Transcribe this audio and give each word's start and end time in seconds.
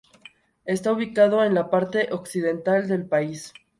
Está 0.65 0.91
ubicado 0.93 1.43
en 1.43 1.53
la 1.53 1.69
parte 1.69 2.07
occidental 2.11 2.87
del 2.87 3.05
país. 3.05 3.53